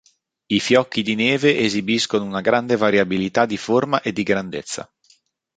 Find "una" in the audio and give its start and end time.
2.25-2.41